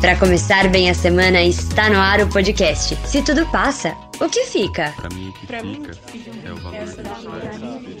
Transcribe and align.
Para 0.00 0.16
começar 0.16 0.70
bem 0.70 0.88
a 0.88 0.94
semana, 0.94 1.42
está 1.42 1.90
no 1.90 1.96
ar 1.96 2.20
o 2.20 2.28
podcast. 2.28 2.94
Se 3.04 3.20
tudo 3.20 3.44
passa, 3.50 3.96
o 4.20 4.28
que 4.28 4.44
fica? 4.44 4.92
Pra 4.92 5.08
mim, 5.08 5.28
o 5.28 5.32
que 5.32 5.46
Pra 5.46 5.60
mim, 5.60 5.82
fica 6.06 6.30
é 6.46 6.52
o 6.52 6.56
valor 6.56 6.86
dá 7.02 7.14
pra 7.14 7.58
mim. 7.58 7.98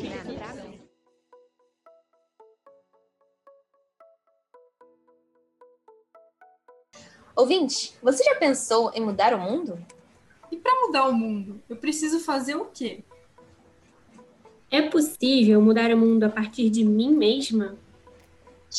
Ouvinte, 7.34 7.94
você 8.00 8.22
já 8.22 8.36
pensou 8.36 8.92
em 8.94 9.00
mudar 9.00 9.34
o 9.34 9.40
mundo? 9.40 9.76
E 10.52 10.56
para 10.56 10.80
mudar 10.86 11.08
o 11.08 11.12
mundo, 11.12 11.60
eu 11.68 11.74
preciso 11.74 12.20
fazer 12.20 12.54
o 12.54 12.66
quê? 12.66 13.00
É 14.70 14.82
possível 14.82 15.60
mudar 15.60 15.90
o 15.92 15.96
mundo 15.96 16.22
a 16.22 16.28
partir 16.28 16.70
de 16.70 16.84
mim 16.84 17.10
mesma? 17.12 17.76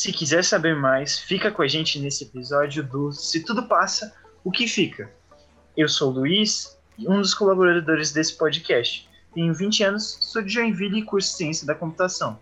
Se 0.00 0.12
quiser 0.12 0.42
saber 0.42 0.74
mais, 0.74 1.18
fica 1.18 1.50
com 1.50 1.60
a 1.60 1.68
gente 1.68 1.98
nesse 1.98 2.24
episódio 2.24 2.82
do 2.82 3.12
Se 3.12 3.44
Tudo 3.44 3.64
Passa, 3.64 4.16
o 4.42 4.50
que 4.50 4.66
fica? 4.66 5.12
Eu 5.76 5.90
sou 5.90 6.10
o 6.10 6.14
Luiz, 6.14 6.74
um 6.98 7.20
dos 7.20 7.34
colaboradores 7.34 8.10
desse 8.10 8.34
podcast. 8.38 9.06
Tenho 9.34 9.52
20 9.52 9.82
anos, 9.84 10.16
sou 10.22 10.40
de 10.40 10.54
Joinville 10.54 11.00
e 11.00 11.04
curso 11.04 11.36
Ciência 11.36 11.66
da 11.66 11.74
Computação. 11.74 12.40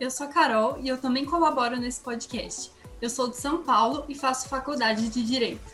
Eu 0.00 0.10
sou 0.10 0.26
a 0.26 0.30
Carol 0.30 0.76
e 0.80 0.88
eu 0.88 0.98
também 0.98 1.24
colaboro 1.24 1.76
nesse 1.76 2.00
podcast. 2.00 2.72
Eu 3.00 3.08
sou 3.08 3.30
de 3.30 3.36
São 3.36 3.62
Paulo 3.62 4.04
e 4.08 4.16
faço 4.16 4.48
faculdade 4.48 5.08
de 5.08 5.22
Direito. 5.22 5.72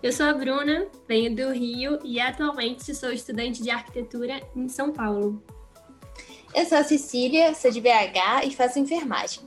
Eu 0.00 0.12
sou 0.12 0.26
a 0.26 0.32
Bruna, 0.32 0.86
venho 1.08 1.34
do 1.34 1.52
Rio 1.52 1.98
e 2.04 2.20
atualmente 2.20 2.94
sou 2.94 3.10
estudante 3.10 3.60
de 3.60 3.70
arquitetura 3.70 4.42
em 4.54 4.68
São 4.68 4.92
Paulo. 4.92 5.42
Eu 6.54 6.66
sou 6.66 6.76
a 6.76 6.84
Cecília, 6.84 7.54
sou 7.54 7.70
de 7.70 7.80
BH 7.80 8.46
e 8.46 8.54
faço 8.54 8.78
enfermagem. 8.78 9.40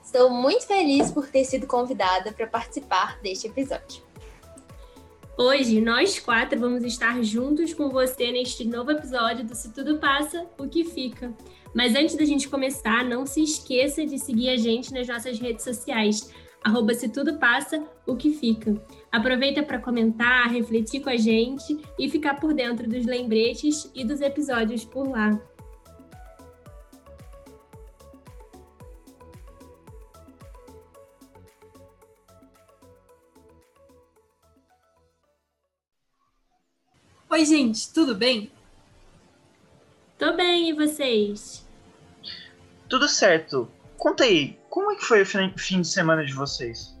Estou 0.00 0.30
muito 0.30 0.64
feliz 0.64 1.10
por 1.10 1.26
ter 1.26 1.44
sido 1.44 1.66
convidada 1.66 2.30
para 2.30 2.46
participar 2.46 3.18
deste 3.20 3.48
episódio. 3.48 4.00
Hoje, 5.36 5.80
nós 5.80 6.20
quatro 6.20 6.60
vamos 6.60 6.84
estar 6.84 7.20
juntos 7.24 7.74
com 7.74 7.88
você 7.88 8.30
neste 8.30 8.64
novo 8.64 8.92
episódio 8.92 9.44
do 9.44 9.56
Se 9.56 9.72
Tudo 9.72 9.98
Passa, 9.98 10.46
o 10.56 10.68
que 10.68 10.84
fica. 10.84 11.34
Mas 11.74 11.96
antes 11.96 12.14
da 12.14 12.24
gente 12.24 12.48
começar, 12.48 13.04
não 13.04 13.26
se 13.26 13.42
esqueça 13.42 14.06
de 14.06 14.16
seguir 14.16 14.50
a 14.50 14.56
gente 14.56 14.92
nas 14.92 15.08
nossas 15.08 15.40
redes 15.40 15.64
sociais, 15.64 16.30
arroba 16.62 16.94
Se 16.94 17.08
Tudo 17.08 17.38
Passa, 17.38 17.82
o 18.06 18.14
que 18.14 18.30
fica. 18.30 18.80
Aproveita 19.10 19.64
para 19.64 19.80
comentar, 19.80 20.48
refletir 20.48 21.00
com 21.00 21.10
a 21.10 21.16
gente 21.16 21.76
e 21.98 22.08
ficar 22.08 22.38
por 22.38 22.54
dentro 22.54 22.88
dos 22.88 23.04
lembretes 23.04 23.90
e 23.96 24.04
dos 24.04 24.20
episódios 24.20 24.84
por 24.84 25.08
lá. 25.08 25.40
Oi, 37.32 37.46
gente, 37.46 37.90
tudo 37.94 38.14
bem? 38.14 38.52
Tô 40.18 40.36
bem, 40.36 40.68
e 40.68 40.72
vocês? 40.74 41.66
Tudo 42.90 43.08
certo. 43.08 43.70
Conta 43.96 44.24
aí, 44.24 44.58
como 44.68 44.92
é 44.92 44.96
que 44.96 45.02
foi 45.06 45.22
o 45.22 45.26
fim 45.26 45.80
de 45.80 45.88
semana 45.88 46.26
de 46.26 46.34
vocês? 46.34 46.94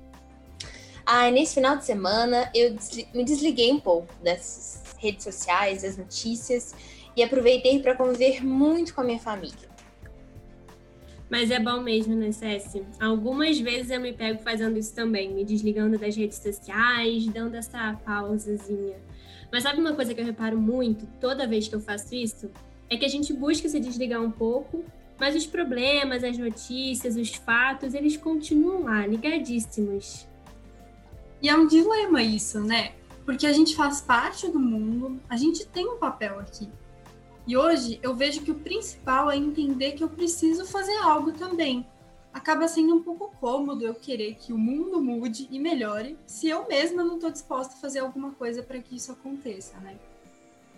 Ah, 1.04 1.30
nesse 1.30 1.52
final 1.52 1.76
de 1.76 1.84
semana 1.84 2.50
eu 2.54 2.72
desli- 2.72 3.06
me 3.12 3.24
desliguei 3.24 3.70
um 3.70 3.78
pouco 3.78 4.08
das 4.24 4.82
redes 4.98 5.22
sociais, 5.22 5.82
das 5.82 5.98
notícias 5.98 6.74
e 7.14 7.22
aproveitei 7.22 7.82
para 7.82 7.94
conviver 7.94 8.42
muito 8.42 8.94
com 8.94 9.02
a 9.02 9.04
minha 9.04 9.18
família. 9.18 9.70
Mas 11.28 11.50
é 11.50 11.60
bom 11.60 11.80
mesmo, 11.82 12.14
né, 12.14 12.32
Cessi? 12.32 12.82
Algumas 12.98 13.60
vezes 13.60 13.90
eu 13.90 14.00
me 14.00 14.14
pego 14.14 14.42
fazendo 14.42 14.78
isso 14.78 14.94
também, 14.94 15.30
me 15.30 15.44
desligando 15.44 15.98
das 15.98 16.16
redes 16.16 16.38
sociais, 16.38 17.26
dando 17.26 17.54
essa 17.54 18.00
pausazinha. 18.02 18.96
Mas 19.52 19.64
sabe 19.64 19.78
uma 19.78 19.92
coisa 19.92 20.14
que 20.14 20.20
eu 20.20 20.24
reparo 20.24 20.58
muito 20.58 21.06
toda 21.20 21.46
vez 21.46 21.68
que 21.68 21.74
eu 21.74 21.80
faço 21.80 22.14
isso? 22.14 22.50
É 22.88 22.96
que 22.96 23.04
a 23.04 23.08
gente 23.08 23.34
busca 23.34 23.68
se 23.68 23.78
desligar 23.78 24.22
um 24.22 24.30
pouco, 24.30 24.82
mas 25.20 25.36
os 25.36 25.46
problemas, 25.46 26.24
as 26.24 26.38
notícias, 26.38 27.16
os 27.16 27.34
fatos, 27.34 27.92
eles 27.92 28.16
continuam 28.16 28.84
lá, 28.84 29.06
ligadíssimos. 29.06 30.26
E 31.42 31.50
é 31.50 31.54
um 31.54 31.66
dilema 31.66 32.22
isso, 32.22 32.60
né? 32.60 32.92
Porque 33.26 33.46
a 33.46 33.52
gente 33.52 33.76
faz 33.76 34.00
parte 34.00 34.48
do 34.48 34.58
mundo, 34.58 35.20
a 35.28 35.36
gente 35.36 35.66
tem 35.66 35.86
um 35.86 35.98
papel 35.98 36.40
aqui. 36.40 36.68
E 37.46 37.56
hoje 37.56 38.00
eu 38.02 38.14
vejo 38.14 38.40
que 38.40 38.50
o 38.50 38.54
principal 38.54 39.30
é 39.30 39.36
entender 39.36 39.92
que 39.92 40.02
eu 40.02 40.08
preciso 40.08 40.64
fazer 40.64 40.96
algo 40.98 41.32
também. 41.32 41.86
Acaba 42.32 42.66
sendo 42.66 42.94
um 42.94 43.02
pouco 43.02 43.34
cômodo 43.38 43.84
eu 43.84 43.94
querer 43.94 44.34
que 44.36 44.52
o 44.52 44.58
mundo 44.58 45.02
mude 45.02 45.46
e 45.50 45.58
melhore 45.58 46.18
se 46.26 46.48
eu 46.48 46.66
mesma 46.66 47.04
não 47.04 47.16
estou 47.16 47.30
disposta 47.30 47.74
a 47.74 47.76
fazer 47.76 47.98
alguma 47.98 48.32
coisa 48.32 48.62
para 48.62 48.78
que 48.80 48.96
isso 48.96 49.12
aconteça, 49.12 49.76
né? 49.78 49.98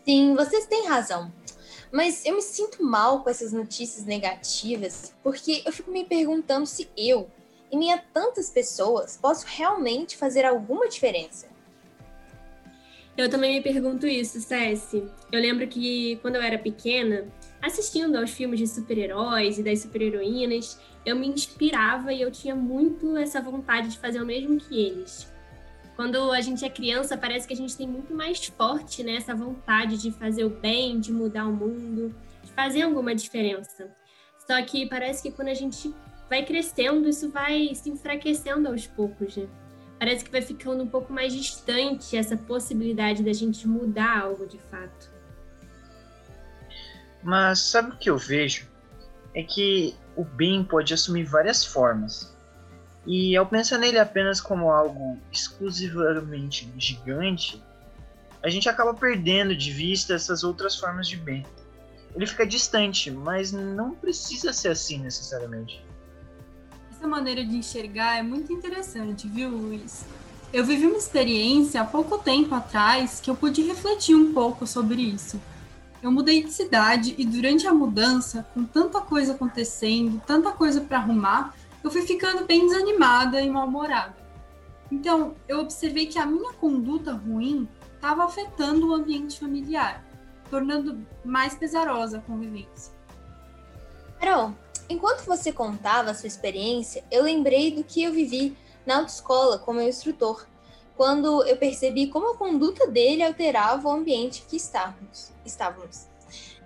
Sim, 0.05 0.35
vocês 0.35 0.67
têm 0.67 0.87
razão. 0.87 1.33
Mas 1.93 2.27
eu 2.27 2.35
me 2.35 2.43
sinto 2.43 2.83
mal 2.83 3.23
com 3.23 3.31
essas 3.31 3.53
notícias 3.53 4.05
negativas 4.05 5.15
porque 5.23 5.63
eu 5.65 5.73
fico 5.73 5.91
me 5.91 6.05
perguntando 6.05 6.67
se 6.67 6.89
eu, 6.97 7.31
em 7.71 7.79
meio 7.79 7.95
a 7.95 7.99
tantas 7.99 8.51
pessoas, 8.51 9.17
posso 9.17 9.47
realmente 9.47 10.17
fazer 10.17 10.45
alguma 10.45 10.89
diferença. 10.89 11.55
Eu 13.17 13.31
também 13.31 13.55
me 13.55 13.63
pergunto 13.63 14.09
isso, 14.09 14.41
Cessi. 14.41 15.05
Eu 15.31 15.41
lembro 15.41 15.69
que 15.69 16.17
quando 16.17 16.35
eu 16.35 16.43
era 16.43 16.59
pequena, 16.59 17.25
assistindo 17.65 18.17
aos 18.17 18.31
filmes 18.31 18.59
de 18.59 18.67
super-heróis 18.67 19.59
e 19.59 19.63
das 19.63 19.81
super-heroínas, 19.81 20.79
eu 21.05 21.17
me 21.17 21.27
inspirava 21.27 22.13
e 22.13 22.21
eu 22.21 22.31
tinha 22.31 22.55
muito 22.55 23.17
essa 23.17 23.41
vontade 23.41 23.89
de 23.89 23.99
fazer 23.99 24.21
o 24.21 24.27
mesmo 24.27 24.59
que 24.59 24.79
eles. 24.79 25.33
Quando 25.97 26.33
a 26.33 26.41
gente 26.41 26.65
é 26.65 26.69
criança, 26.69 27.17
parece 27.17 27.47
que 27.47 27.55
a 27.55 27.57
gente 27.57 27.77
tem 27.77 27.87
muito 27.87 28.13
mais 28.13 28.45
forte 28.47 29.03
né, 29.03 29.17
essa 29.17 29.35
vontade 29.35 29.97
de 29.97 30.11
fazer 30.11 30.45
o 30.45 30.51
bem, 30.51 30.99
de 30.99 31.13
mudar 31.13 31.47
o 31.47 31.53
mundo, 31.53 32.15
de 32.43 32.51
fazer 32.53 32.83
alguma 32.83 33.15
diferença. 33.15 33.89
Só 34.47 34.61
que 34.63 34.87
parece 34.87 35.23
que 35.23 35.31
quando 35.31 35.49
a 35.49 35.55
gente 35.55 35.95
vai 36.29 36.45
crescendo, 36.45 37.09
isso 37.09 37.31
vai 37.31 37.75
se 37.75 37.89
enfraquecendo 37.89 38.69
aos 38.69 38.87
poucos, 38.87 39.37
né? 39.37 39.47
Parece 39.99 40.25
que 40.25 40.31
vai 40.31 40.43
ficando 40.43 40.83
um 40.83 40.89
pouco 40.89 41.13
mais 41.13 41.33
distante 41.33 42.17
essa 42.17 42.37
possibilidade 42.37 43.23
da 43.23 43.33
gente 43.33 43.67
mudar 43.67 44.21
algo 44.21 44.47
de 44.47 44.59
fato. 44.59 45.15
Mas 47.25 47.59
sabe 47.61 47.93
o 47.93 47.97
que 47.97 48.11
eu 48.11 48.19
vejo? 48.19 48.69
É 49.35 49.43
que 49.43 49.97
o 50.15 50.23
bem 50.23 50.63
pode 50.63 50.93
assumir 50.93 51.25
várias 51.25 51.65
formas. 51.65 52.37
E 53.07 53.35
ao 53.37 53.47
pensar 53.47 53.79
nele 53.79 53.99
apenas 53.99 54.41
como 54.41 54.71
algo 54.71 55.19
exclusivamente 55.33 56.71
gigante, 56.77 57.63
a 58.43 58.51
gente 58.51 58.69
acaba 58.69 58.93
perdendo 58.93 59.57
de 59.57 59.73
vista 59.73 60.15
essas 60.15 60.45
outras 60.45 60.77
formas 60.77 61.09
de 61.09 61.17
bem. 61.17 61.45
Ele 62.15 62.27
fica 62.27 62.47
distante, 62.47 63.11
mas 63.11 63.51
não 63.51 63.95
precisa 63.95 64.53
ser 64.53 64.69
assim 64.69 64.99
necessariamente. 64.99 65.85
Essa 66.91 67.09
maneira 67.09 67.45
de 67.45 67.57
enxergar 67.57 68.19
é 68.19 68.23
muito 68.23 68.53
interessante, 68.53 69.27
viu, 69.27 69.49
Luiz? 69.49 70.05
Eu 70.53 70.65
vivi 70.65 70.87
uma 70.87 70.99
experiência 70.99 71.81
há 71.81 71.85
pouco 71.85 72.19
tempo 72.19 72.55
atrás 72.55 73.21
que 73.21 73.29
eu 73.29 73.35
pude 73.35 73.63
refletir 73.63 74.15
um 74.15 74.33
pouco 74.33 74.67
sobre 74.67 75.03
isso. 75.03 75.41
Eu 76.05 76.13
mudei 76.13 76.43
de 76.43 76.53
cidade 76.53 77.15
e 77.17 77.25
durante 77.25 77.67
a 77.67 77.73
mudança, 77.73 78.47
com 78.53 78.63
tanta 78.63 79.01
coisa 79.01 79.33
acontecendo, 79.33 80.21
tanta 80.27 80.53
coisa 80.53 80.83
para 80.83 80.99
arrumar, 80.99 81.55
eu 81.83 81.91
fui 81.91 82.03
ficando 82.03 82.45
bem 82.45 82.67
desanimada 82.67 83.41
e 83.41 83.49
mal-humorada. 83.49 84.15
Então, 84.93 85.35
eu 85.49 85.61
observei 85.61 86.05
que 86.05 86.19
a 86.19 86.27
minha 86.27 86.53
conduta 86.53 87.15
ruim 87.15 87.67
estava 87.95 88.23
afetando 88.23 88.91
o 88.91 88.93
ambiente 88.93 89.41
familiar, 89.41 90.05
tornando 90.51 91.07
mais 91.25 91.55
pesarosa 91.55 92.19
a 92.19 92.21
convivência. 92.21 92.93
Carol, 94.21 94.53
enquanto 94.91 95.25
você 95.25 95.51
contava 95.53 96.11
a 96.11 96.15
sua 96.15 96.27
experiência, 96.27 97.03
eu 97.11 97.25
lembrei 97.25 97.71
do 97.71 97.83
que 97.83 98.03
eu 98.03 98.13
vivi 98.13 98.55
na 98.85 98.99
autoescola 98.99 99.59
com 99.59 99.73
meu 99.73 99.89
instrutor, 99.89 100.47
quando 100.97 101.45
eu 101.45 101.57
percebi 101.57 102.07
como 102.07 102.33
a 102.33 102.37
conduta 102.37 102.87
dele 102.87 103.23
alterava 103.23 103.89
o 103.89 103.93
ambiente 103.93 104.45
que 104.49 104.57
estávamos. 104.57 105.33
estávamos. 105.45 106.07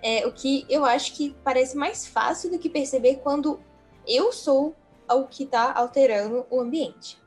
É, 0.01 0.25
o 0.25 0.31
que 0.31 0.65
eu 0.69 0.85
acho 0.85 1.13
que 1.13 1.35
parece 1.43 1.75
mais 1.75 2.07
fácil 2.07 2.49
do 2.51 2.59
que 2.59 2.69
perceber 2.69 3.17
quando 3.17 3.59
eu 4.07 4.31
sou 4.31 4.75
o 5.09 5.25
que 5.25 5.43
está 5.43 5.73
alterando 5.73 6.45
o 6.49 6.61
ambiente. 6.61 7.17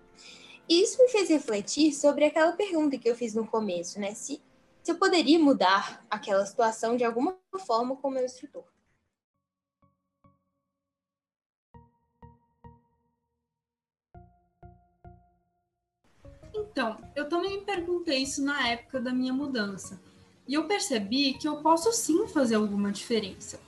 Isso 0.68 1.02
me 1.02 1.08
fez 1.08 1.28
refletir 1.28 1.92
sobre 1.92 2.24
aquela 2.24 2.52
pergunta 2.52 2.96
que 2.96 3.08
eu 3.08 3.14
fiz 3.14 3.34
no 3.34 3.46
começo, 3.46 4.00
né? 4.00 4.14
Se, 4.14 4.40
se 4.82 4.90
eu 4.90 4.96
poderia 4.96 5.38
mudar 5.38 6.04
aquela 6.08 6.46
situação 6.46 6.96
de 6.96 7.04
alguma 7.04 7.36
forma 7.66 7.96
com 7.96 8.08
o 8.08 8.10
meu 8.10 8.24
instrutor. 8.24 8.64
Então, 16.72 16.96
eu 17.14 17.28
também 17.28 17.58
me 17.58 17.64
perguntei 17.64 18.22
isso 18.22 18.42
na 18.42 18.68
época 18.68 18.98
da 18.98 19.12
minha 19.12 19.32
mudança. 19.32 20.00
E 20.48 20.54
eu 20.54 20.64
percebi 20.64 21.34
que 21.34 21.46
eu 21.46 21.56
posso 21.56 21.92
sim 21.92 22.26
fazer 22.26 22.54
alguma 22.54 22.90
diferença. 22.90 23.60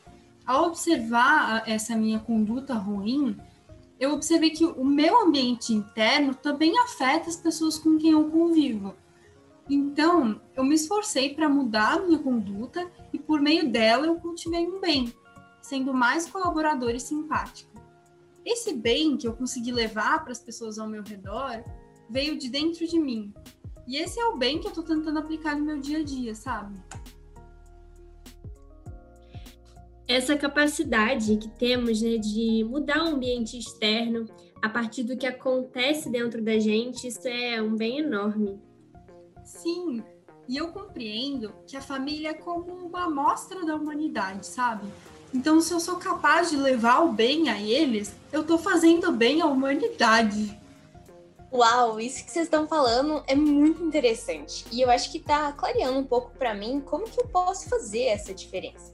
Ao 0.45 0.65
observar 0.65 1.63
essa 1.69 1.95
minha 1.95 2.19
conduta 2.19 2.75
ruim, 2.75 3.37
eu 3.39 3.55
eu 4.05 4.13
observei 4.13 4.51
que 4.51 4.65
o 4.65 4.85
meu 4.85 5.23
ambiente 5.23 5.73
interno 5.73 6.35
também 6.35 6.79
afeta 6.79 7.29
as 7.29 7.37
pessoas 7.37 7.79
com 7.79 7.97
quem 7.97 8.11
eu 8.11 8.29
convivo. 8.31 8.95
Então, 9.69 10.41
eu 10.55 10.63
me 10.63 10.75
esforcei 10.75 11.35
para 11.35 11.49
mudar 11.49 11.95
a 11.95 12.01
minha 12.01 12.19
conduta 12.19 12.91
e, 13.13 13.19
por 13.19 13.41
meio 13.41 13.71
dela, 13.71 14.07
eu 14.07 14.17
cultivei 14.17 14.67
um 14.67 14.79
bem, 14.79 15.15
sendo 15.63 15.95
mais 15.95 16.29
colaborador 16.29 16.91
e 16.91 17.01
simpático. 17.01 17.73
Esse 18.45 18.75
bem 18.75 19.17
que 19.17 19.27
eu 19.27 19.33
consegui 19.33 19.73
levar 19.73 20.23
para 20.23 20.33
as 20.33 20.41
pessoas 20.41 20.79
ao 20.79 20.87
meu 20.87 21.03
redor 21.03 21.65
veio 22.09 22.39
de 22.39 22.49
dentro 22.49 22.87
de 22.87 22.99
mim. 22.99 23.33
E 23.87 23.97
esse 23.97 24.19
é 24.19 24.27
o 24.27 24.37
bem 24.37 24.61
que 24.61 24.67
eu 24.67 24.71
estou 24.71 24.85
tentando 24.85 25.19
aplicar 25.19 25.57
no 25.57 25.65
meu 25.65 25.79
dia 25.79 25.99
a 25.99 26.03
dia, 26.03 26.35
sabe? 26.35 26.75
essa 30.07 30.37
capacidade 30.37 31.37
que 31.37 31.49
temos 31.49 32.03
né, 32.03 32.19
de 32.19 32.65
mudar 32.65 33.05
o 33.05 33.09
ambiente 33.09 33.59
externo 33.59 34.27
a 34.61 34.69
partir 34.69 35.03
do 35.03 35.17
que 35.17 35.27
acontece 35.27 36.11
dentro 36.11 36.43
da 36.43 36.59
gente, 36.59 37.07
isso 37.07 37.27
é 37.27 37.61
um 37.61 37.75
bem 37.75 37.99
enorme. 37.99 38.61
Sim, 39.43 40.03
e 40.49 40.57
eu 40.57 40.69
compreendo 40.69 41.55
que 41.67 41.77
a 41.77 41.81
família 41.81 42.31
é 42.31 42.35
como 42.35 42.73
uma 42.73 43.05
amostra 43.05 43.65
da 43.65 43.75
humanidade, 43.75 44.47
sabe? 44.47 44.87
Então, 45.33 45.61
se 45.61 45.73
eu 45.73 45.81
sou 45.81 45.97
capaz 45.97 46.51
de 46.51 46.57
levar 46.57 47.01
o 47.01 47.13
bem 47.13 47.49
a 47.49 47.61
eles, 47.61 48.15
eu 48.33 48.43
estou 48.43 48.57
fazendo 48.57 49.11
bem 49.11 49.43
à 49.43 49.47
humanidade. 49.47 50.59
Uau, 51.57 52.01
isso 52.01 52.25
que 52.25 52.33
vocês 52.33 52.47
estão 52.47 52.67
falando 52.67 53.23
é 53.29 53.35
muito 53.37 53.81
interessante. 53.81 54.65
E 54.73 54.81
eu 54.81 54.91
acho 54.91 55.09
que 55.13 55.19
está 55.19 55.53
clareando 55.53 55.97
um 55.97 56.05
pouco 56.05 56.33
para 56.37 56.53
mim 56.53 56.81
como 56.81 57.09
que 57.09 57.21
eu 57.21 57.29
posso 57.29 57.69
fazer 57.69 58.07
essa 58.07 58.35
diferença. 58.35 58.93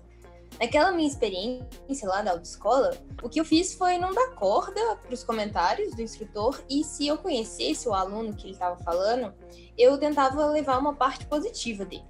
Naquela 0.60 0.92
minha 0.92 1.08
experiência 1.08 2.06
lá 2.06 2.20
da 2.20 2.32
autoescola, 2.32 2.94
o 3.22 3.30
que 3.30 3.40
eu 3.40 3.46
fiz 3.46 3.72
foi 3.72 3.96
não 3.96 4.12
dar 4.12 4.34
corda 4.34 4.96
para 4.96 5.14
os 5.14 5.24
comentários 5.24 5.94
do 5.94 6.02
instrutor 6.02 6.62
e 6.68 6.84
se 6.84 7.06
eu 7.06 7.16
conhecesse 7.16 7.88
o 7.88 7.94
aluno 7.94 8.36
que 8.36 8.44
ele 8.44 8.52
estava 8.52 8.76
falando, 8.84 9.32
eu 9.78 9.96
tentava 9.96 10.44
levar 10.44 10.76
uma 10.76 10.94
parte 10.94 11.24
positiva 11.24 11.86
dele. 11.86 12.04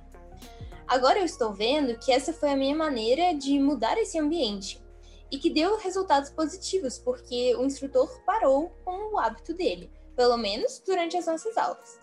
Agora 0.88 1.20
eu 1.20 1.24
estou 1.24 1.52
vendo 1.52 1.96
que 1.96 2.10
essa 2.10 2.32
foi 2.32 2.50
a 2.50 2.56
minha 2.56 2.74
maneira 2.74 3.32
de 3.34 3.56
mudar 3.60 3.96
esse 3.98 4.18
ambiente 4.18 4.82
e 5.30 5.38
que 5.38 5.48
deu 5.48 5.78
resultados 5.78 6.28
positivos, 6.30 6.98
porque 6.98 7.54
o 7.54 7.64
instrutor 7.64 8.20
parou 8.26 8.70
com 8.84 9.14
o 9.14 9.18
hábito 9.20 9.54
dele, 9.54 9.88
pelo 10.20 10.36
menos 10.36 10.82
durante 10.86 11.16
as 11.16 11.24
nossas 11.24 11.56
aulas. 11.56 11.98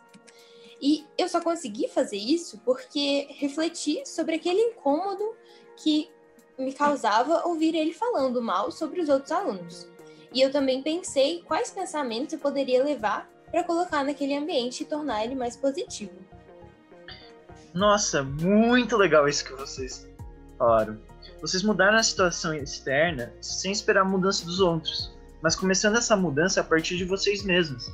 E 0.81 1.05
eu 1.19 1.29
só 1.29 1.39
consegui 1.39 1.87
fazer 1.87 2.17
isso 2.17 2.59
porque 2.65 3.27
refleti 3.29 4.01
sobre 4.07 4.33
aquele 4.33 4.59
incômodo 4.59 5.35
que 5.75 6.09
me 6.57 6.73
causava 6.73 7.45
ouvir 7.45 7.75
ele 7.75 7.93
falando 7.93 8.41
mal 8.41 8.71
sobre 8.71 9.01
os 9.01 9.07
outros 9.07 9.31
alunos. 9.31 9.87
E 10.33 10.41
eu 10.41 10.51
também 10.51 10.81
pensei 10.81 11.43
quais 11.43 11.69
pensamentos 11.69 12.33
eu 12.33 12.39
poderia 12.39 12.83
levar 12.83 13.29
para 13.51 13.63
colocar 13.63 14.03
naquele 14.03 14.35
ambiente 14.35 14.81
e 14.81 14.87
tornar 14.87 15.23
ele 15.23 15.35
mais 15.35 15.55
positivo. 15.55 16.17
Nossa, 17.71 18.23
muito 18.23 18.97
legal 18.97 19.27
isso 19.27 19.45
que 19.45 19.53
vocês 19.53 20.09
falaram. 20.57 20.99
Vocês 21.39 21.61
mudaram 21.61 21.99
a 21.99 22.03
situação 22.03 22.51
externa 22.55 23.31
sem 23.39 23.71
esperar 23.71 24.01
a 24.01 24.05
mudança 24.05 24.43
dos 24.43 24.59
outros, 24.59 25.15
mas 25.41 25.55
começando 25.55 25.97
essa 25.97 26.15
mudança 26.15 26.61
a 26.61 26.63
partir 26.63 26.97
de 26.97 27.05
vocês 27.05 27.43
mesmos. 27.43 27.91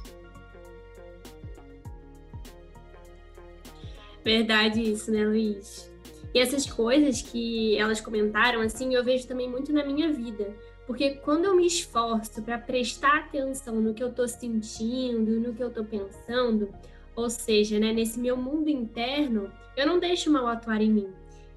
Verdade 4.23 4.81
isso, 4.81 5.11
né, 5.11 5.25
Luiz? 5.25 5.91
E 6.33 6.39
essas 6.39 6.65
coisas 6.65 7.21
que 7.21 7.77
elas 7.77 8.01
comentaram, 8.01 8.61
assim, 8.61 8.95
eu 8.95 9.03
vejo 9.03 9.27
também 9.27 9.49
muito 9.49 9.71
na 9.71 9.85
minha 9.85 10.11
vida. 10.11 10.55
Porque 10.87 11.11
quando 11.11 11.45
eu 11.45 11.55
me 11.55 11.65
esforço 11.65 12.41
para 12.41 12.57
prestar 12.57 13.19
atenção 13.19 13.79
no 13.79 13.93
que 13.93 14.03
eu 14.03 14.09
estou 14.09 14.27
sentindo, 14.27 15.39
no 15.39 15.53
que 15.53 15.63
eu 15.63 15.69
estou 15.69 15.85
pensando, 15.85 16.69
ou 17.15 17.29
seja, 17.29 17.79
né, 17.79 17.93
nesse 17.93 18.19
meu 18.19 18.35
mundo 18.35 18.69
interno, 18.69 19.51
eu 19.77 19.85
não 19.85 19.99
deixo 19.99 20.29
o 20.29 20.33
mal 20.33 20.47
atuar 20.47 20.81
em 20.81 20.91
mim. 20.91 21.09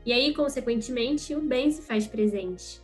E 0.05 0.13
aí, 0.13 0.33
consequentemente, 0.35 1.35
o 1.35 1.41
bem 1.41 1.71
se 1.71 1.83
faz 1.83 2.07
presente. 2.07 2.81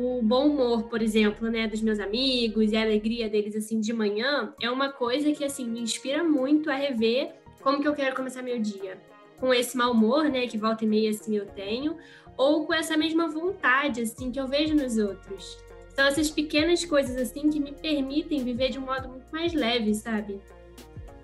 O 0.00 0.22
bom 0.22 0.46
humor, 0.46 0.84
por 0.84 1.02
exemplo, 1.02 1.50
né, 1.50 1.66
dos 1.66 1.82
meus 1.82 1.98
amigos 1.98 2.70
e 2.70 2.76
a 2.76 2.82
alegria 2.82 3.28
deles 3.28 3.56
assim 3.56 3.80
de 3.80 3.92
manhã 3.92 4.54
é 4.62 4.70
uma 4.70 4.92
coisa 4.92 5.32
que 5.32 5.44
assim 5.44 5.68
me 5.68 5.80
inspira 5.80 6.22
muito 6.22 6.70
a 6.70 6.74
rever 6.76 7.34
como 7.60 7.82
que 7.82 7.88
eu 7.88 7.94
quero 7.94 8.14
começar 8.14 8.40
meu 8.40 8.60
dia 8.60 8.96
com 9.40 9.52
esse 9.52 9.76
mau 9.76 9.90
humor, 9.90 10.24
né, 10.30 10.46
que 10.46 10.56
volta 10.56 10.84
e 10.84 10.86
meia 10.86 11.10
assim 11.10 11.36
eu 11.36 11.46
tenho, 11.46 11.96
ou 12.36 12.64
com 12.64 12.74
essa 12.74 12.96
mesma 12.96 13.28
vontade 13.28 14.02
assim 14.02 14.30
que 14.30 14.38
eu 14.38 14.46
vejo 14.46 14.72
nos 14.72 14.96
outros. 14.98 15.58
São 15.96 16.06
essas 16.06 16.30
pequenas 16.30 16.84
coisas 16.84 17.16
assim 17.16 17.50
que 17.50 17.58
me 17.58 17.72
permitem 17.72 18.44
viver 18.44 18.70
de 18.70 18.78
um 18.78 18.82
modo 18.82 19.08
muito 19.08 19.26
mais 19.32 19.52
leve, 19.52 19.94
sabe? 19.94 20.40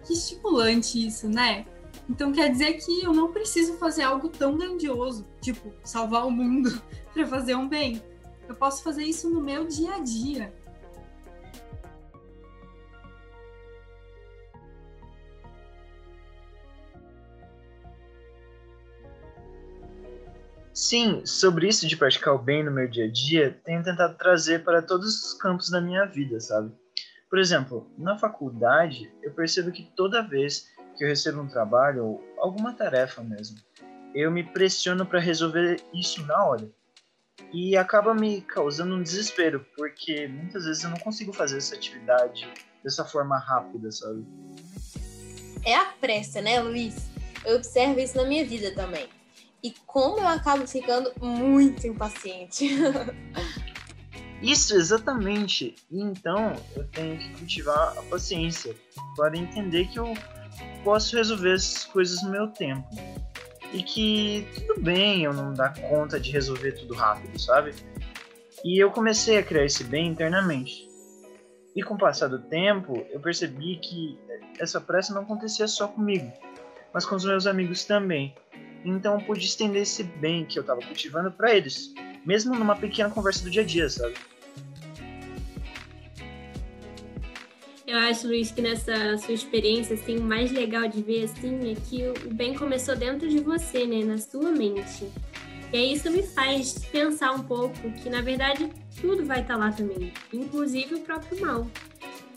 Que 0.05 0.15
estimulante 0.15 1.07
isso, 1.07 1.29
né? 1.29 1.65
Então 2.11 2.33
quer 2.33 2.51
dizer 2.51 2.73
que 2.73 3.05
eu 3.05 3.13
não 3.13 3.33
preciso 3.33 3.75
fazer 3.75 4.03
algo 4.03 4.29
tão 4.29 4.57
grandioso, 4.57 5.25
tipo 5.41 5.73
salvar 5.85 6.27
o 6.27 6.31
mundo 6.31 6.83
para 7.15 7.25
fazer 7.25 7.55
um 7.55 7.69
bem. 7.69 8.03
Eu 8.49 8.55
posso 8.55 8.83
fazer 8.83 9.05
isso 9.05 9.31
no 9.31 9.41
meu 9.41 9.67
dia 9.67 9.95
a 9.95 9.99
dia. 10.01 10.53
Sim, 20.73 21.25
sobre 21.25 21.69
isso 21.69 21.87
de 21.87 21.97
praticar 21.97 22.35
o 22.35 22.39
bem 22.39 22.65
no 22.65 22.71
meu 22.71 22.89
dia 22.89 23.05
a 23.05 23.11
dia, 23.11 23.59
tenho 23.65 23.83
tentado 23.83 24.19
trazer 24.19 24.65
para 24.65 24.83
todos 24.83 25.25
os 25.25 25.35
campos 25.35 25.71
da 25.71 25.81
minha 25.81 26.05
vida, 26.05 26.39
sabe? 26.41 26.73
Por 27.31 27.39
exemplo, 27.39 27.91
na 27.97 28.19
faculdade, 28.19 29.11
eu 29.23 29.33
percebo 29.33 29.73
que 29.73 29.91
toda 29.97 30.23
vez 30.23 30.69
que 30.97 31.05
eu 31.05 31.09
recebo 31.09 31.41
um 31.41 31.49
trabalho 31.49 32.05
ou 32.05 32.25
alguma 32.39 32.73
tarefa 32.73 33.23
mesmo, 33.23 33.57
eu 34.15 34.31
me 34.31 34.45
pressiono 34.45 35.07
para 35.07 35.21
resolver 35.21 35.81
isso 35.93 36.25
na 36.27 36.45
hora. 36.45 36.71
E 37.53 37.77
acaba 37.77 38.15
me 38.15 38.41
causando 38.41 38.95
um 38.95 39.03
desespero, 39.03 39.65
porque 39.77 40.29
muitas 40.29 40.65
vezes 40.65 40.83
eu 40.83 40.91
não 40.91 40.99
consigo 40.99 41.33
fazer 41.33 41.59
essa 41.59 41.75
atividade 41.75 42.49
dessa 42.83 43.05
forma 43.05 43.39
rápida, 43.39 43.91
sabe? 43.91 44.25
É 45.65 45.75
a 45.75 45.87
pressa, 45.87 46.41
né, 46.41 46.61
Luiz? 46.61 47.09
Eu 47.45 47.57
observo 47.57 48.01
isso 48.01 48.17
na 48.17 48.25
minha 48.25 48.45
vida 48.45 48.75
também 48.75 49.09
e 49.65 49.75
como 49.87 50.19
eu 50.19 50.29
acabo 50.29 50.67
ficando 50.67 51.11
muito 51.19 51.87
impaciente. 51.87 52.69
Isso, 54.43 54.77
exatamente. 54.77 55.75
Então, 55.91 56.53
eu 56.77 56.87
tenho 56.89 57.17
que 57.17 57.31
cultivar 57.31 57.97
a 57.97 58.03
paciência 58.03 58.77
para 59.17 59.39
entender 59.39 59.89
que 59.89 59.99
eu 59.99 60.13
posso 60.85 61.17
resolver 61.17 61.53
as 61.53 61.87
coisas 61.87 62.23
no 62.23 62.31
meu 62.31 62.49
tempo. 62.49 62.87
E 63.73 63.83
que 63.83 64.47
tudo 64.55 64.81
bem 64.81 65.25
eu 65.25 65.33
não 65.33 65.53
dar 65.53 65.75
conta 65.81 66.21
de 66.21 66.31
resolver 66.31 66.73
tudo 66.73 66.95
rápido, 66.95 67.39
sabe? 67.39 67.75
E 68.65 68.83
eu 68.83 68.91
comecei 68.91 69.39
a 69.39 69.43
criar 69.43 69.65
esse 69.65 69.85
bem 69.85 70.07
internamente. 70.07 70.89
E 71.75 71.83
com 71.83 71.95
o 71.95 71.99
passar 71.99 72.29
do 72.29 72.39
tempo, 72.39 73.05
eu 73.11 73.21
percebi 73.21 73.77
que 73.77 74.19
essa 74.61 74.81
pressa 74.81 75.13
não 75.13 75.23
acontecia 75.23 75.67
só 75.67 75.89
comigo, 75.89 76.33
mas 76.93 77.05
com 77.05 77.17
os 77.17 77.25
meus 77.25 77.47
amigos 77.47 77.85
também. 77.85 78.35
Então 78.85 79.19
eu 79.19 79.27
pude 79.27 79.45
estender 79.45 79.83
esse 79.83 80.05
bem 80.05 80.45
que 80.45 80.59
eu 80.59 80.61
estava 80.61 80.81
cultivando 80.81 81.33
para 81.33 81.55
eles, 81.55 81.93
mesmo 82.25 82.55
numa 82.55 82.77
pequena 82.77 83.11
conversa 83.11 83.43
do 83.43 83.51
dia 83.51 83.63
a 83.63 83.67
dia, 83.67 83.89
sabe? 83.89 84.15
Eu 87.87 87.99
acho, 87.99 88.27
Luiz, 88.27 88.51
que 88.51 88.63
nessa 88.63 89.19
sua 89.19 89.35
experiência, 89.35 89.95
assim, 89.95 90.19
o 90.19 90.23
mais 90.23 90.51
legal 90.51 90.89
de 90.89 91.03
ver, 91.03 91.25
assim, 91.25 91.73
é 91.73 91.75
que 91.75 92.27
o 92.27 92.35
bem 92.35 92.55
começou 92.55 92.97
dentro 92.97 93.29
de 93.29 93.41
você, 93.41 93.87
né? 93.87 94.03
Na 94.03 94.17
sua 94.17 94.51
mente. 94.51 95.07
E 95.73 95.77
aí 95.77 95.93
isso 95.93 96.11
me 96.11 96.23
faz 96.23 96.79
pensar 96.91 97.33
um 97.33 97.43
pouco 97.43 97.91
que, 97.93 98.09
na 98.09 98.23
verdade, 98.23 98.71
tudo 99.01 99.25
vai 99.25 99.43
estar 99.43 99.55
tá 99.55 99.61
lá 99.61 99.73
também, 99.73 100.13
inclusive 100.33 100.95
o 100.95 101.01
próprio 101.01 101.41
mal. 101.41 101.67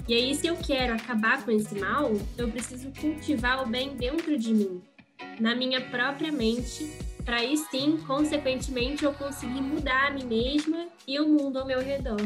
E 0.08 0.14
aí, 0.14 0.36
se 0.36 0.48
eu 0.48 0.56
quero 0.58 0.94
acabar 0.94 1.44
com 1.44 1.52
esse 1.52 1.76
mal, 1.80 2.12
eu 2.38 2.50
preciso 2.50 2.92
cultivar 3.00 3.64
o 3.64 3.68
bem 3.68 3.96
dentro 3.96 4.38
de 4.38 4.54
mim 4.54 4.82
na 5.40 5.56
minha 5.56 5.82
própria 5.82 6.32
mente, 6.32 6.92
para 7.24 7.38
aí 7.38 7.58
sim, 7.58 7.98
consequentemente, 8.08 9.04
eu 9.04 9.14
conseguir 9.14 9.62
mudar 9.62 10.08
a 10.08 10.12
mim 10.12 10.26
mesma 10.26 10.88
e 11.08 11.20
o 11.20 11.28
mundo 11.28 11.60
ao 11.60 11.66
meu 11.66 11.80
redor. 11.80 12.22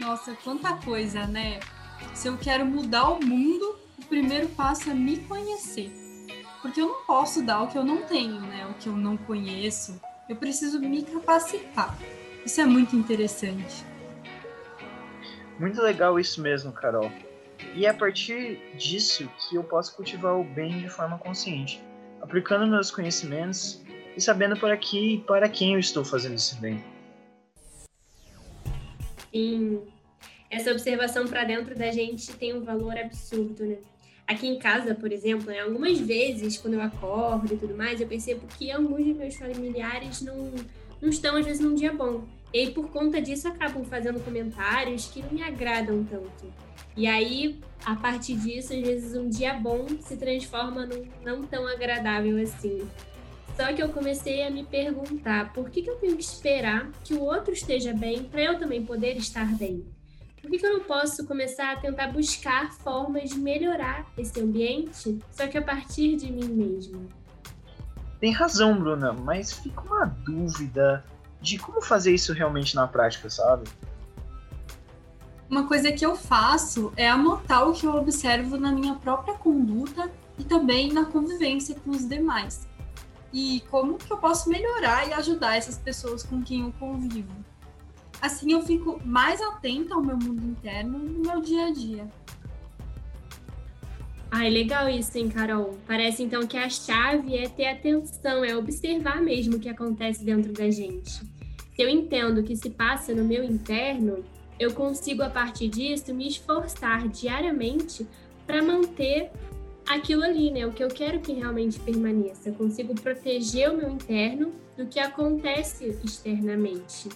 Nossa, 0.00 0.34
quanta 0.42 0.72
coisa, 0.78 1.26
né? 1.26 1.60
Se 2.14 2.26
eu 2.26 2.38
quero 2.38 2.64
mudar 2.64 3.10
o 3.10 3.24
mundo, 3.24 3.78
o 3.98 4.04
primeiro 4.06 4.48
passo 4.48 4.90
é 4.90 4.94
me 4.94 5.18
conhecer. 5.18 5.92
Porque 6.62 6.80
eu 6.80 6.88
não 6.88 7.04
posso 7.04 7.44
dar 7.44 7.62
o 7.62 7.68
que 7.68 7.76
eu 7.76 7.84
não 7.84 8.02
tenho, 8.06 8.40
né? 8.40 8.66
O 8.70 8.74
que 8.74 8.88
eu 8.88 8.96
não 8.96 9.18
conheço. 9.18 10.00
Eu 10.26 10.36
preciso 10.36 10.80
me 10.80 11.02
capacitar. 11.02 11.96
Isso 12.46 12.62
é 12.62 12.64
muito 12.64 12.96
interessante. 12.96 13.84
Muito 15.58 15.82
legal 15.82 16.18
isso 16.18 16.40
mesmo, 16.40 16.72
Carol. 16.72 17.12
E 17.74 17.84
é 17.84 17.90
a 17.90 17.94
partir 17.94 18.58
disso 18.78 19.30
que 19.38 19.56
eu 19.56 19.62
posso 19.62 19.94
cultivar 19.94 20.34
o 20.34 20.42
bem 20.42 20.80
de 20.80 20.88
forma 20.88 21.18
consciente, 21.18 21.82
aplicando 22.22 22.66
meus 22.66 22.90
conhecimentos 22.90 23.82
e 24.16 24.20
sabendo 24.20 24.58
para 24.58 24.76
que 24.78 25.16
e 25.16 25.20
para 25.20 25.46
quem 25.46 25.74
eu 25.74 25.78
estou 25.78 26.02
fazendo 26.02 26.36
esse 26.36 26.54
bem. 26.56 26.82
Sim. 29.32 29.82
essa 30.50 30.72
observação 30.72 31.26
para 31.26 31.44
dentro 31.44 31.76
da 31.76 31.90
gente 31.90 32.32
tem 32.32 32.54
um 32.54 32.62
valor 32.62 32.96
absurdo, 32.98 33.64
né? 33.64 33.78
Aqui 34.26 34.46
em 34.46 34.58
casa, 34.58 34.94
por 34.94 35.10
exemplo, 35.10 35.46
né, 35.46 35.60
algumas 35.60 35.98
vezes, 35.98 36.56
quando 36.56 36.74
eu 36.74 36.80
acordo 36.80 37.52
e 37.52 37.56
tudo 37.56 37.76
mais, 37.76 38.00
eu 38.00 38.06
percebo 38.06 38.46
que 38.56 38.70
alguns 38.70 39.04
de 39.04 39.12
meus 39.12 39.34
familiares 39.34 40.22
não, 40.22 40.52
não 41.02 41.08
estão, 41.08 41.36
às 41.36 41.44
vezes, 41.44 41.60
num 41.60 41.74
dia 41.74 41.92
bom. 41.92 42.24
E 42.54 42.60
aí, 42.60 42.70
por 42.70 42.90
conta 42.90 43.20
disso, 43.20 43.48
acabam 43.48 43.84
fazendo 43.84 44.24
comentários 44.24 45.06
que 45.06 45.20
não 45.20 45.32
me 45.32 45.42
agradam 45.42 46.04
tanto. 46.04 46.52
E 46.96 47.06
aí, 47.06 47.58
a 47.84 47.96
partir 47.96 48.36
disso, 48.36 48.72
às 48.72 48.80
vezes, 48.80 49.16
um 49.16 49.28
dia 49.28 49.54
bom 49.54 49.86
se 50.00 50.16
transforma 50.16 50.86
num 50.86 51.04
não 51.24 51.42
tão 51.42 51.66
agradável 51.66 52.40
assim. 52.42 52.88
Só 53.60 53.74
que 53.74 53.82
eu 53.82 53.90
comecei 53.90 54.42
a 54.42 54.50
me 54.50 54.64
perguntar 54.64 55.52
por 55.52 55.68
que, 55.68 55.82
que 55.82 55.90
eu 55.90 55.96
tenho 55.96 56.16
que 56.16 56.22
esperar 56.22 56.90
que 57.04 57.12
o 57.12 57.20
outro 57.20 57.52
esteja 57.52 57.92
bem 57.92 58.24
para 58.24 58.40
eu 58.40 58.58
também 58.58 58.86
poder 58.86 59.18
estar 59.18 59.44
bem? 59.54 59.84
Por 60.40 60.50
que, 60.50 60.56
que 60.56 60.64
eu 60.64 60.78
não 60.78 60.84
posso 60.84 61.26
começar 61.26 61.72
a 61.72 61.76
tentar 61.76 62.06
buscar 62.06 62.72
formas 62.72 63.28
de 63.28 63.38
melhorar 63.38 64.06
esse 64.16 64.40
ambiente, 64.40 65.18
só 65.30 65.46
que 65.46 65.58
a 65.58 65.62
partir 65.62 66.16
de 66.16 66.32
mim 66.32 66.48
mesmo? 66.48 67.06
Tem 68.18 68.32
razão, 68.32 68.80
Bruna, 68.80 69.12
mas 69.12 69.52
fica 69.52 69.82
uma 69.82 70.06
dúvida 70.06 71.04
de 71.42 71.58
como 71.58 71.82
fazer 71.82 72.14
isso 72.14 72.32
realmente 72.32 72.74
na 72.74 72.88
prática, 72.88 73.28
sabe? 73.28 73.68
Uma 75.50 75.68
coisa 75.68 75.92
que 75.92 76.06
eu 76.06 76.16
faço 76.16 76.94
é 76.96 77.10
anotar 77.10 77.68
o 77.68 77.74
que 77.74 77.84
eu 77.84 77.94
observo 77.94 78.56
na 78.56 78.72
minha 78.72 78.94
própria 78.94 79.34
conduta 79.34 80.10
e 80.38 80.44
também 80.44 80.90
na 80.90 81.04
convivência 81.04 81.76
com 81.84 81.90
os 81.90 82.08
demais. 82.08 82.69
E 83.32 83.62
como 83.70 83.96
que 83.96 84.12
eu 84.12 84.16
posso 84.16 84.48
melhorar 84.48 85.08
e 85.08 85.12
ajudar 85.12 85.56
essas 85.56 85.78
pessoas 85.78 86.22
com 86.22 86.42
quem 86.42 86.62
eu 86.62 86.72
convivo. 86.78 87.32
Assim 88.20 88.52
eu 88.52 88.62
fico 88.62 89.00
mais 89.04 89.40
atenta 89.40 89.94
ao 89.94 90.02
meu 90.02 90.16
mundo 90.16 90.44
interno 90.44 90.98
no 90.98 91.20
meu 91.20 91.40
dia 91.40 91.66
a 91.66 91.72
dia. 91.72 92.08
Ai, 94.32 94.48
legal 94.48 94.88
isso, 94.88 95.18
hein, 95.18 95.28
Carol? 95.28 95.76
Parece 95.86 96.22
então 96.22 96.46
que 96.46 96.56
a 96.56 96.68
chave 96.68 97.36
é 97.36 97.48
ter 97.48 97.66
atenção, 97.66 98.44
é 98.44 98.54
observar 98.54 99.20
mesmo 99.20 99.56
o 99.56 99.60
que 99.60 99.68
acontece 99.68 100.24
dentro 100.24 100.52
da 100.52 100.70
gente. 100.70 101.10
Se 101.10 101.82
eu 101.82 101.88
entendo 101.88 102.38
o 102.38 102.44
que 102.44 102.54
se 102.54 102.70
passa 102.70 103.12
no 103.12 103.24
meu 103.24 103.42
interno, 103.42 104.24
eu 104.58 104.72
consigo, 104.72 105.22
a 105.22 105.30
partir 105.30 105.68
disso, 105.68 106.14
me 106.14 106.28
esforçar 106.28 107.08
diariamente 107.08 108.06
para 108.46 108.62
manter 108.62 109.32
aquilo 109.94 110.22
ali, 110.22 110.50
né? 110.50 110.66
O 110.66 110.72
que 110.72 110.82
eu 110.82 110.88
quero 110.88 111.20
que 111.20 111.32
realmente 111.32 111.78
permaneça. 111.80 112.48
Eu 112.48 112.54
consigo 112.54 112.94
proteger 112.94 113.70
o 113.70 113.76
meu 113.76 113.90
interno 113.90 114.52
do 114.76 114.86
que 114.86 114.98
acontece 114.98 115.98
externamente. 116.04 117.08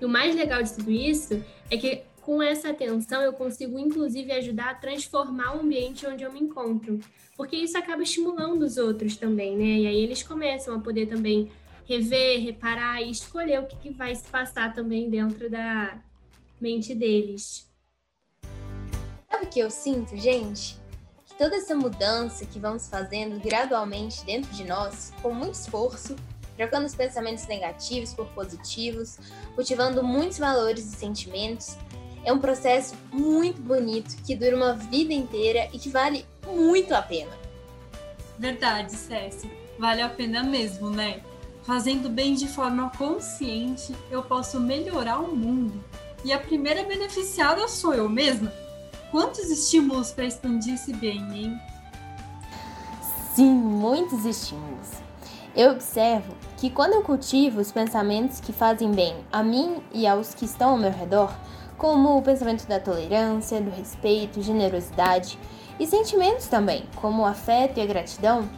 E 0.00 0.04
o 0.04 0.08
mais 0.08 0.34
legal 0.34 0.62
de 0.62 0.72
tudo 0.72 0.90
isso 0.90 1.42
é 1.70 1.76
que 1.76 2.02
com 2.20 2.42
essa 2.42 2.70
atenção 2.70 3.20
eu 3.22 3.32
consigo 3.32 3.78
inclusive 3.78 4.32
ajudar 4.32 4.70
a 4.70 4.74
transformar 4.74 5.56
o 5.56 5.60
ambiente 5.60 6.06
onde 6.06 6.22
eu 6.22 6.32
me 6.32 6.40
encontro, 6.40 7.00
porque 7.36 7.56
isso 7.56 7.76
acaba 7.76 8.02
estimulando 8.02 8.62
os 8.62 8.76
outros 8.76 9.16
também, 9.16 9.56
né? 9.56 9.64
E 9.64 9.86
aí 9.86 9.96
eles 9.96 10.22
começam 10.22 10.74
a 10.74 10.80
poder 10.80 11.06
também 11.06 11.50
rever, 11.84 12.40
reparar 12.40 13.02
e 13.02 13.10
escolher 13.10 13.60
o 13.60 13.66
que, 13.66 13.76
que 13.76 13.90
vai 13.90 14.14
se 14.14 14.24
passar 14.28 14.72
também 14.72 15.10
dentro 15.10 15.50
da 15.50 16.00
mente 16.60 16.94
deles. 16.94 17.68
Sabe 19.30 19.46
o 19.46 19.48
que 19.48 19.60
eu 19.60 19.70
sinto, 19.70 20.16
gente? 20.16 20.81
Toda 21.38 21.56
essa 21.56 21.74
mudança 21.74 22.44
que 22.44 22.58
vamos 22.58 22.88
fazendo 22.88 23.40
gradualmente 23.40 24.24
dentro 24.24 24.50
de 24.52 24.64
nós, 24.64 25.12
com 25.22 25.32
muito 25.32 25.54
esforço, 25.54 26.14
trocando 26.56 26.86
os 26.86 26.94
pensamentos 26.94 27.46
negativos 27.46 28.12
por 28.12 28.26
positivos, 28.28 29.18
cultivando 29.54 30.02
muitos 30.02 30.38
valores 30.38 30.84
e 30.84 30.96
sentimentos, 30.96 31.76
é 32.24 32.32
um 32.32 32.38
processo 32.38 32.94
muito 33.12 33.60
bonito 33.60 34.16
que 34.24 34.36
dura 34.36 34.56
uma 34.56 34.74
vida 34.74 35.12
inteira 35.12 35.68
e 35.72 35.78
que 35.78 35.88
vale 35.88 36.24
muito 36.46 36.94
a 36.94 37.02
pena. 37.02 37.32
Verdade, 38.38 38.92
Cécia. 38.92 39.50
Vale 39.78 40.02
a 40.02 40.08
pena 40.08 40.42
mesmo, 40.42 40.90
né? 40.90 41.22
Fazendo 41.64 42.08
bem 42.08 42.34
de 42.34 42.46
forma 42.46 42.90
consciente, 42.90 43.94
eu 44.10 44.22
posso 44.22 44.60
melhorar 44.60 45.18
o 45.18 45.34
mundo. 45.34 45.82
E 46.24 46.32
a 46.32 46.38
primeira 46.38 46.84
beneficiada 46.84 47.66
sou 47.66 47.94
eu 47.94 48.08
mesma. 48.08 48.52
Quantos 49.12 49.50
estímulos 49.50 50.10
para 50.10 50.24
expandir 50.24 50.72
esse 50.72 50.90
bem, 50.94 51.18
hein? 51.34 51.60
Sim, 53.34 53.52
muitos 53.52 54.24
estímulos. 54.24 54.88
Eu 55.54 55.72
observo 55.72 56.34
que 56.56 56.70
quando 56.70 56.94
eu 56.94 57.02
cultivo 57.02 57.60
os 57.60 57.70
pensamentos 57.70 58.40
que 58.40 58.54
fazem 58.54 58.90
bem 58.90 59.14
a 59.30 59.42
mim 59.42 59.82
e 59.92 60.06
aos 60.06 60.32
que 60.32 60.46
estão 60.46 60.70
ao 60.70 60.78
meu 60.78 60.90
redor, 60.90 61.30
como 61.76 62.16
o 62.16 62.22
pensamento 62.22 62.66
da 62.66 62.80
tolerância, 62.80 63.60
do 63.60 63.68
respeito, 63.68 64.40
generosidade 64.40 65.38
e 65.78 65.86
sentimentos 65.86 66.46
também, 66.46 66.86
como 66.96 67.20
o 67.20 67.26
afeto 67.26 67.76
e 67.76 67.82
a 67.82 67.86
gratidão, 67.86 68.48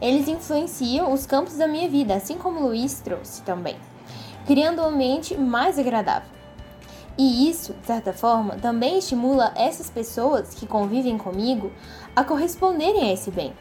eles 0.00 0.26
influenciam 0.26 1.12
os 1.12 1.26
campos 1.26 1.54
da 1.54 1.68
minha 1.68 1.88
vida, 1.88 2.16
assim 2.16 2.36
como 2.36 2.66
Luiz 2.66 2.98
trouxe 2.98 3.40
também, 3.42 3.76
criando 4.48 4.82
um 4.82 4.86
ambiente 4.86 5.36
mais 5.36 5.78
agradável. 5.78 6.31
E 7.18 7.48
isso, 7.48 7.74
de 7.74 7.86
certa 7.86 8.12
forma, 8.12 8.56
também 8.56 8.98
estimula 8.98 9.52
essas 9.54 9.90
pessoas 9.90 10.54
que 10.54 10.66
convivem 10.66 11.18
comigo 11.18 11.70
a 12.16 12.24
corresponderem 12.24 13.02
a 13.02 13.12
esse 13.12 13.30
bem, 13.30 13.52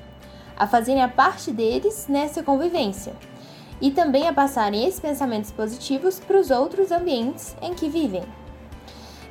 a 0.58 0.66
fazerem 0.68 1.04
a 1.04 1.10
parte 1.10 1.52
deles 1.52 2.08
nessa 2.08 2.42
convivência 2.42 3.14
e 3.82 3.92
também 3.92 4.28
a 4.28 4.34
passarem 4.34 4.86
esses 4.86 5.00
pensamentos 5.00 5.52
positivos 5.52 6.20
para 6.20 6.40
os 6.40 6.52
outros 6.52 6.92
ambientes 6.92 7.56
em 7.62 7.74
que 7.74 7.90
vivem. 7.90 8.24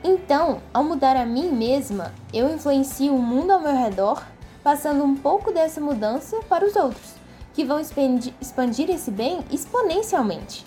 Então, 0.02 0.60
ao 0.72 0.82
mudar 0.82 1.16
a 1.16 1.24
mim 1.24 1.50
mesma, 1.50 2.12
eu 2.32 2.52
influencio 2.52 3.14
o 3.14 3.22
mundo 3.22 3.52
ao 3.52 3.60
meu 3.60 3.76
redor, 3.76 4.22
passando 4.62 5.04
um 5.04 5.14
pouco 5.14 5.52
dessa 5.52 5.80
mudança 5.80 6.38
para 6.48 6.66
os 6.66 6.74
outros, 6.74 7.14
que 7.54 7.64
vão 7.64 7.78
expandir 7.78 8.90
esse 8.90 9.10
bem 9.10 9.40
exponencialmente. 9.50 10.66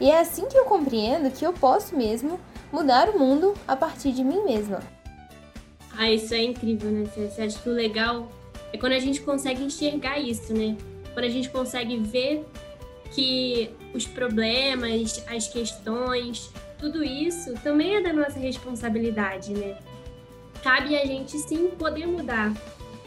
E 0.00 0.10
é 0.10 0.18
assim 0.18 0.46
que 0.46 0.56
eu 0.56 0.64
compreendo 0.64 1.30
que 1.30 1.46
eu 1.46 1.52
posso 1.52 1.96
mesmo 1.96 2.40
mudar 2.74 3.08
o 3.08 3.18
mundo 3.18 3.54
a 3.68 3.76
partir 3.76 4.10
de 4.10 4.24
mim 4.24 4.44
mesma. 4.44 4.80
Ah, 5.96 6.10
isso 6.10 6.34
é 6.34 6.42
incrível, 6.42 6.90
né, 6.90 7.04
Você 7.14 7.42
acha 7.42 7.56
que 7.58 7.68
o 7.68 7.72
legal 7.72 8.28
é 8.72 8.76
quando 8.76 8.94
a 8.94 8.98
gente 8.98 9.20
consegue 9.20 9.62
enxergar 9.62 10.18
isso, 10.18 10.52
né? 10.52 10.76
Quando 11.12 11.24
a 11.26 11.28
gente 11.28 11.48
consegue 11.50 11.96
ver 11.96 12.44
que 13.12 13.70
os 13.94 14.04
problemas, 14.04 15.24
as 15.28 15.46
questões, 15.46 16.50
tudo 16.76 17.04
isso 17.04 17.54
também 17.62 17.94
é 17.94 18.02
da 18.02 18.12
nossa 18.12 18.40
responsabilidade, 18.40 19.52
né? 19.52 19.78
Cabe 20.60 20.96
a 20.96 21.06
gente 21.06 21.38
sim 21.38 21.68
poder 21.78 22.06
mudar 22.06 22.52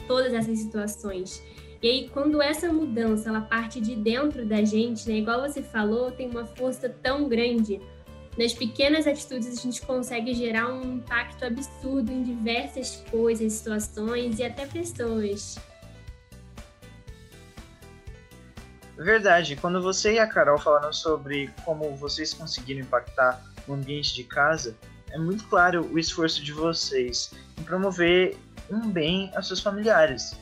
todas 0.07 0.31
essas 0.33 0.59
situações. 0.59 1.43
E 1.81 1.87
aí, 1.89 2.09
quando 2.09 2.41
essa 2.41 2.71
mudança 2.71 3.27
ela 3.27 3.41
parte 3.41 3.81
de 3.81 3.95
dentro 3.95 4.45
da 4.45 4.63
gente, 4.63 5.09
né? 5.09 5.17
Igual 5.17 5.41
você 5.41 5.61
falou, 5.61 6.09
tem 6.09 6.29
uma 6.29 6.45
força 6.45 6.87
tão 6.87 7.27
grande. 7.27 7.81
Nas 8.37 8.53
pequenas 8.53 9.07
atitudes, 9.07 9.47
a 9.47 9.61
gente 9.61 9.81
consegue 9.81 10.33
gerar 10.35 10.71
um 10.71 10.97
impacto 10.97 11.43
absurdo 11.43 12.11
em 12.11 12.21
diversas 12.21 13.03
coisas, 13.09 13.51
situações 13.53 14.37
e 14.37 14.43
até 14.43 14.67
pessoas. 14.67 15.57
Verdade. 18.95 19.55
Quando 19.55 19.81
você 19.81 20.13
e 20.13 20.19
a 20.19 20.27
Carol 20.27 20.59
falaram 20.59 20.93
sobre 20.93 21.49
como 21.65 21.95
vocês 21.95 22.33
conseguiram 22.33 22.81
impactar 22.81 23.43
no 23.67 23.73
ambiente 23.73 24.13
de 24.13 24.23
casa, 24.23 24.75
é 25.11 25.17
muito 25.17 25.43
claro 25.47 25.89
o 25.91 25.97
esforço 25.97 26.43
de 26.43 26.51
vocês 26.51 27.31
em 27.57 27.63
promover 27.63 28.37
um 28.69 28.89
bem 28.89 29.31
aos 29.35 29.47
seus 29.47 29.61
familiares. 29.61 30.35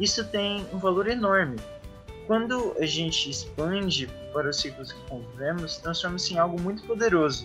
Isso 0.00 0.24
tem 0.24 0.66
um 0.72 0.78
valor 0.78 1.08
enorme. 1.08 1.56
Quando 2.28 2.76
a 2.78 2.86
gente 2.86 3.28
expande 3.28 4.08
para 4.32 4.48
os 4.50 4.60
ciclos 4.60 4.92
que 4.92 5.00
convivemos, 5.08 5.78
transforma-se 5.78 6.34
em 6.34 6.38
algo 6.38 6.60
muito 6.60 6.84
poderoso. 6.84 7.44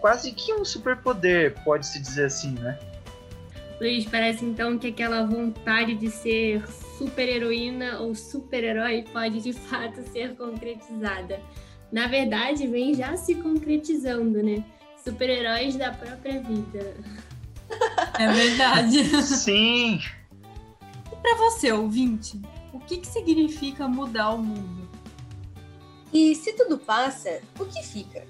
Quase 0.00 0.32
que 0.32 0.52
um 0.52 0.64
superpoder, 0.64 1.54
pode-se 1.62 2.00
dizer 2.00 2.24
assim, 2.24 2.50
né? 2.54 2.76
Luiz, 3.80 4.04
parece 4.06 4.44
então 4.44 4.76
que 4.76 4.88
aquela 4.88 5.24
vontade 5.24 5.94
de 5.94 6.10
ser 6.10 6.66
super-heroína 6.98 8.00
ou 8.00 8.14
super-herói 8.14 9.04
pode 9.12 9.40
de 9.40 9.52
fato 9.52 10.02
ser 10.10 10.34
concretizada 10.34 11.40
na 11.92 12.08
verdade, 12.08 12.66
vem 12.66 12.94
já 12.94 13.16
se 13.16 13.34
concretizando, 13.36 14.42
né? 14.42 14.64
Super-heróis 15.02 15.76
da 15.76 15.92
própria 15.92 16.42
vida. 16.42 16.94
É 18.18 18.32
verdade. 18.32 19.04
Sim. 19.22 20.00
E 21.12 21.16
para 21.22 21.36
você, 21.36 21.70
ouvinte, 21.72 22.40
o 22.76 22.80
que, 22.80 22.98
que 22.98 23.06
significa 23.06 23.88
mudar 23.88 24.32
o 24.32 24.38
mundo? 24.38 24.86
E 26.12 26.34
se 26.34 26.52
tudo 26.52 26.76
passa, 26.78 27.40
o 27.58 27.64
que 27.64 27.82
fica? 27.82 28.26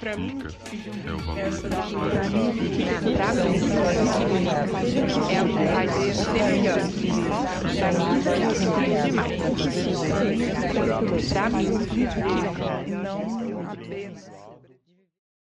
Pra 0.00 0.16
mim, 0.16 0.38
o 0.38 0.44
que 0.46 0.58
fica 0.70 0.90
é 1.08 1.12
o 1.12 1.18
valor 1.18 1.42
da 1.42 1.48
história. 1.50 2.20
Pra 2.20 3.34
mim, 3.34 3.58
é 5.30 5.44
vontade 5.44 5.92
de 6.00 6.14
ser 6.14 6.44
melhor. 6.44 6.80
Pra 7.78 7.90
mim, 7.92 8.08
é 8.92 8.96
demais. 9.02 9.32
Pra 11.28 11.50
mim, 11.50 11.68
não 13.02 13.70
apenas 13.70 14.53